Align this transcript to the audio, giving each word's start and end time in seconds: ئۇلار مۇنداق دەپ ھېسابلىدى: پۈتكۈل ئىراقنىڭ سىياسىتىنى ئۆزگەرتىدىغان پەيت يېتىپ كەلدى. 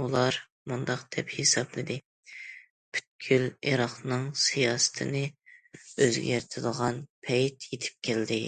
ئۇلار 0.00 0.36
مۇنداق 0.72 1.00
دەپ 1.14 1.30
ھېسابلىدى: 1.38 1.96
پۈتكۈل 2.96 3.46
ئىراقنىڭ 3.70 4.22
سىياسىتىنى 4.42 5.22
ئۆزگەرتىدىغان 6.06 7.02
پەيت 7.30 7.66
يېتىپ 7.72 7.98
كەلدى. 8.10 8.40